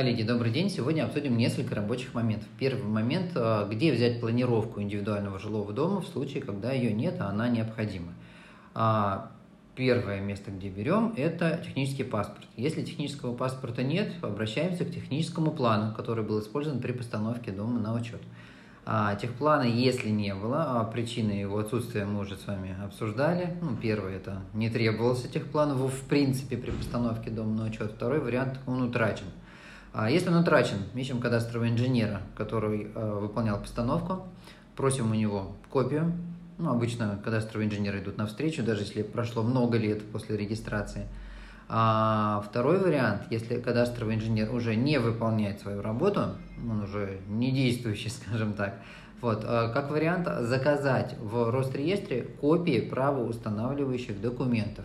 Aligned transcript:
Коллеги, 0.00 0.22
добрый 0.22 0.50
день. 0.50 0.70
Сегодня 0.70 1.04
обсудим 1.04 1.36
несколько 1.36 1.74
рабочих 1.74 2.14
моментов. 2.14 2.48
Первый 2.58 2.84
момент, 2.84 3.32
э, 3.34 3.68
где 3.70 3.92
взять 3.92 4.18
планировку 4.18 4.80
индивидуального 4.80 5.38
жилого 5.38 5.74
дома 5.74 6.00
в 6.00 6.06
случае, 6.06 6.42
когда 6.42 6.72
ее 6.72 6.94
нет, 6.94 7.16
а 7.20 7.28
она 7.28 7.50
необходима. 7.50 8.14
А, 8.72 9.30
первое 9.76 10.22
место, 10.22 10.52
где 10.52 10.70
берем, 10.70 11.12
это 11.18 11.60
технический 11.62 12.04
паспорт. 12.04 12.46
Если 12.56 12.82
технического 12.82 13.36
паспорта 13.36 13.82
нет, 13.82 14.10
обращаемся 14.22 14.86
к 14.86 14.90
техническому 14.90 15.50
плану, 15.50 15.94
который 15.94 16.24
был 16.24 16.40
использован 16.40 16.80
при 16.80 16.92
постановке 16.92 17.50
дома 17.50 17.78
на 17.78 17.92
учет. 17.92 18.22
А 18.86 19.14
техплана, 19.16 19.64
если 19.64 20.08
не 20.08 20.34
было, 20.34 20.80
а 20.80 20.84
причины 20.84 21.32
его 21.32 21.58
отсутствия 21.58 22.06
мы 22.06 22.20
уже 22.20 22.36
с 22.36 22.46
вами 22.46 22.74
обсуждали. 22.82 23.54
Ну, 23.60 23.76
первый 23.76 24.14
это 24.14 24.40
не 24.54 24.70
требовался 24.70 25.28
техплан 25.28 25.74
в 25.76 26.00
принципе 26.08 26.56
при 26.56 26.70
постановке 26.70 27.28
дома 27.28 27.54
на 27.54 27.66
учет. 27.66 27.92
Второй 27.92 28.20
вариант 28.20 28.60
он 28.66 28.80
утрачен. 28.80 29.26
А 29.92 30.10
если 30.10 30.28
он 30.28 30.36
утрачен, 30.36 30.78
ищем 30.94 31.20
кадастрового 31.20 31.68
инженера, 31.68 32.22
который 32.36 32.90
э, 32.94 33.18
выполнял 33.20 33.58
постановку, 33.60 34.26
просим 34.76 35.10
у 35.10 35.14
него 35.14 35.52
копию. 35.68 36.12
Ну, 36.58 36.70
обычно 36.70 37.18
кадастровые 37.24 37.68
инженеры 37.68 38.00
идут 38.00 38.18
навстречу, 38.18 38.62
даже 38.62 38.82
если 38.82 39.02
прошло 39.02 39.42
много 39.42 39.78
лет 39.78 40.02
после 40.12 40.36
регистрации. 40.36 41.06
А 41.68 42.44
второй 42.48 42.78
вариант, 42.78 43.22
если 43.30 43.60
кадастровый 43.60 44.16
инженер 44.16 44.54
уже 44.54 44.76
не 44.76 44.98
выполняет 44.98 45.60
свою 45.60 45.82
работу, 45.82 46.34
он 46.68 46.82
уже 46.82 47.20
не 47.28 47.50
действующий, 47.50 48.08
скажем 48.26 48.52
так, 48.52 48.74
вот, 49.20 49.44
э, 49.44 49.70
как 49.72 49.90
вариант 49.90 50.28
заказать 50.42 51.16
в 51.18 51.50
Росреестре 51.50 52.22
копии 52.40 52.80
правоустанавливающих 52.80 54.20
документов. 54.20 54.84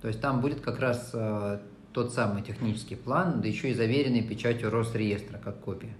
То 0.00 0.08
есть 0.08 0.20
там 0.20 0.40
будет 0.40 0.60
как 0.60 0.80
раз 0.80 1.10
э, 1.12 1.58
тот 1.94 2.12
самый 2.12 2.42
технический 2.42 2.96
план, 2.96 3.40
да 3.40 3.48
еще 3.48 3.70
и 3.70 3.74
заверенный 3.74 4.22
печатью 4.22 4.68
Росреестра, 4.68 5.38
как 5.38 5.60
копия. 5.60 5.94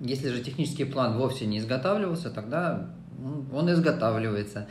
Если 0.00 0.30
же 0.30 0.42
технический 0.42 0.84
план 0.84 1.18
вовсе 1.18 1.44
не 1.44 1.58
изготавливался, 1.58 2.30
тогда 2.30 2.90
ну, 3.18 3.44
он 3.52 3.70
изготавливается. 3.70 4.68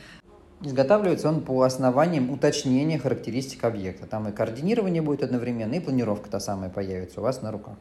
Изготавливается 0.61 1.29
он 1.29 1.41
по 1.41 1.61
основаниям 1.61 2.31
уточнения 2.31 2.97
характеристик 2.97 3.63
объекта. 3.63 4.07
Там 4.07 4.27
и 4.27 4.31
координирование 4.31 5.03
будет 5.03 5.21
одновременно, 5.21 5.75
и 5.75 5.79
планировка 5.79 6.29
та 6.29 6.39
самая 6.39 6.71
появится 6.71 7.19
у 7.19 7.23
вас 7.23 7.43
на 7.43 7.51
руках. 7.51 7.75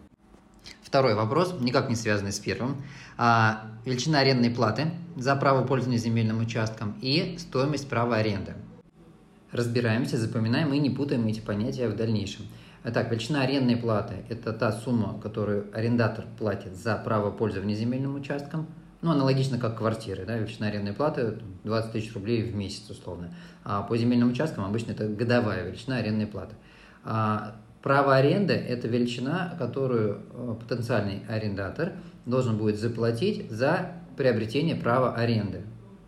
Второй 0.82 1.14
вопрос, 1.14 1.54
никак 1.60 1.88
не 1.88 1.96
связанный 1.96 2.32
с 2.32 2.38
первым. 2.38 2.82
А, 3.16 3.70
величина 3.86 4.18
арендной 4.18 4.50
платы 4.50 4.90
за 5.16 5.34
право 5.36 5.64
пользования 5.64 5.98
земельным 5.98 6.40
участком 6.40 6.94
и 7.00 7.36
стоимость 7.38 7.88
права 7.88 8.16
аренды. 8.16 8.54
Разбираемся, 9.50 10.18
запоминаем 10.18 10.74
и 10.74 10.78
не 10.78 10.90
путаем 10.90 11.26
эти 11.26 11.40
понятия 11.40 11.88
в 11.88 11.96
дальнейшем. 11.96 12.44
Итак, 12.88 13.10
величина 13.10 13.42
арендной 13.42 13.76
платы– 13.76 14.14
это 14.28 14.52
та 14.52 14.70
сумма, 14.70 15.18
которую 15.20 15.66
арендатор 15.76 16.24
платит 16.38 16.76
за 16.76 16.94
право 16.96 17.32
пользования 17.32 17.74
земельным 17.74 18.14
участком. 18.14 18.68
Ну, 19.02 19.10
аналогично 19.10 19.58
как 19.58 19.78
квартиры, 19.78 20.24
да, 20.24 20.36
величина 20.36 20.68
арендной 20.68 20.92
платы 20.92 21.40
20 21.64 21.90
тысяч 21.90 22.14
рублей 22.14 22.44
в 22.44 22.54
месяц 22.54 22.88
условно. 22.88 23.34
А 23.64 23.82
по 23.82 23.96
земельным 23.96 24.30
участкам 24.30 24.64
обычно 24.64 24.92
это 24.92 25.08
годовая 25.08 25.66
величина 25.66 25.96
арендной 25.96 26.28
платы. 26.28 26.54
А 27.02 27.56
право 27.82 28.14
аренды– 28.14 28.52
это 28.54 28.86
величина, 28.86 29.56
которую 29.58 30.20
э, 30.32 30.54
потенциальный 30.60 31.22
арендатор 31.28 31.94
должен 32.24 32.56
будет 32.56 32.78
заплатить 32.78 33.50
за 33.50 33.94
приобретение 34.16 34.76
права 34.76 35.12
аренды. 35.16 35.62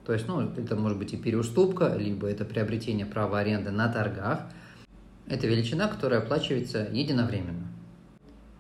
То 0.07 0.13
есть, 0.13 0.29
ну, 0.29 0.43
это 0.43 0.77
может 0.77 0.97
быть 0.97 1.13
и 1.13 1.17
переуступка, 1.17 1.97
либо 1.99 2.29
это 2.29 2.45
приобретение 2.45 3.05
права 3.05 3.41
аренды 3.41 3.73
на 3.73 3.93
торгах– 3.93 4.43
это 5.31 5.47
величина, 5.47 5.89
которая 5.89 6.21
оплачивается 6.21 6.89
единовременно. 6.93 7.69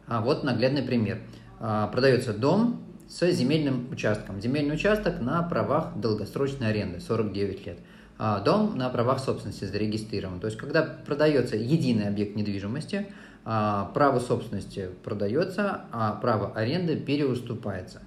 А 0.06 0.20
вот 0.20 0.44
наглядный 0.44 0.83
пример. 0.83 1.19
А, 1.61 1.88
продается 1.88 2.33
дом 2.33 2.83
с 3.08 3.27
земельным 3.30 3.88
участком. 3.91 4.41
Земельный 4.41 4.74
участок 4.74 5.20
на 5.20 5.42
правах 5.42 5.96
долгосрочной 5.96 6.69
аренды, 6.69 7.00
49 7.00 7.66
лет. 7.66 7.79
А 8.18 8.40
дом 8.40 8.77
на 8.77 8.89
правах 8.89 9.20
собственности 9.20 9.64
зарегистрирован. 9.64 10.40
То 10.40 10.46
есть, 10.46 10.58
когда 10.58 10.83
продается 10.83 11.56
единый 11.56 12.08
объект 12.08 12.36
недвижимости, 12.36 13.06
а, 13.45 13.90
право 13.95 14.18
собственности 14.18 14.90
продается, 15.05 15.83
а 15.92 16.12
право 16.14 16.52
аренды 16.55 16.96
переуступается. 16.96 18.02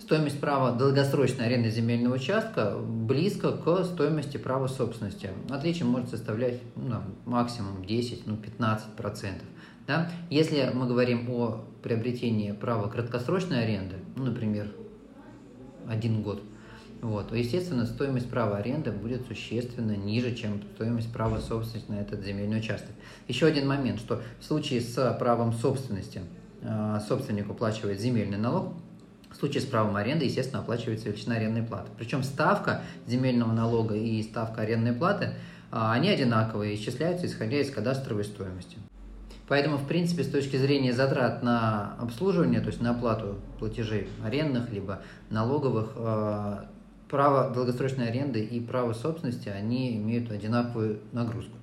Стоимость 0.00 0.40
права 0.40 0.72
долгосрочной 0.72 1.46
аренды 1.46 1.70
земельного 1.70 2.14
участка 2.14 2.78
близко 2.78 3.52
к 3.52 3.84
стоимости 3.84 4.38
права 4.38 4.66
собственности. 4.66 5.30
Отличие 5.50 5.84
может 5.84 6.08
составлять 6.08 6.60
ну, 6.74 7.02
максимум 7.26 7.84
10, 7.84 8.26
ну, 8.26 8.36
15%. 8.36 9.42
Да? 9.86 10.10
Если 10.30 10.70
мы 10.72 10.86
говорим 10.86 11.28
о 11.30 11.64
приобретении 11.82 12.52
права 12.52 12.88
краткосрочной 12.88 13.62
аренды, 13.62 13.96
ну, 14.16 14.24
например, 14.24 14.72
один 15.86 16.22
год, 16.22 16.42
вот, 17.02 17.34
естественно, 17.34 17.84
стоимость 17.86 18.30
права 18.30 18.56
аренды 18.56 18.92
будет 18.92 19.26
существенно 19.26 19.96
ниже, 19.96 20.34
чем 20.34 20.62
стоимость 20.74 21.12
права 21.12 21.40
собственности 21.40 21.90
на 21.90 22.00
этот 22.00 22.24
земельный 22.24 22.58
участок. 22.58 22.90
Еще 23.28 23.46
один 23.46 23.68
момент, 23.68 24.00
что 24.00 24.22
в 24.38 24.44
случае 24.44 24.80
с 24.80 25.16
правом 25.18 25.52
собственности 25.52 26.22
э, 26.62 26.98
собственник 27.06 27.50
уплачивает 27.50 28.00
земельный 28.00 28.38
налог, 28.38 28.74
случае 29.40 29.62
с 29.62 29.66
правом 29.66 29.96
аренды, 29.96 30.26
естественно, 30.26 30.60
оплачивается 30.60 31.08
величина 31.08 31.36
арендной 31.36 31.62
платы. 31.62 31.90
Причем 31.98 32.22
ставка 32.22 32.82
земельного 33.06 33.52
налога 33.52 33.96
и 33.96 34.22
ставка 34.22 34.62
арендной 34.62 34.92
платы, 34.92 35.34
а, 35.72 35.92
они 35.92 36.10
одинаковые, 36.10 36.74
исчисляются 36.74 37.26
исходя 37.26 37.58
из 37.58 37.70
кадастровой 37.70 38.24
стоимости. 38.24 38.76
Поэтому, 39.48 39.78
в 39.78 39.88
принципе, 39.88 40.22
с 40.22 40.28
точки 40.28 40.56
зрения 40.56 40.92
затрат 40.92 41.42
на 41.42 41.96
обслуживание, 41.98 42.60
то 42.60 42.68
есть 42.68 42.80
на 42.80 42.90
оплату 42.90 43.36
платежей 43.58 44.08
арендных 44.24 44.70
либо 44.70 45.02
налоговых, 45.30 45.92
а, 45.96 46.66
право 47.08 47.50
долгосрочной 47.50 48.08
аренды 48.08 48.44
и 48.44 48.60
право 48.60 48.92
собственности, 48.92 49.48
они 49.48 49.96
имеют 49.96 50.30
одинаковую 50.30 51.00
нагрузку. 51.12 51.56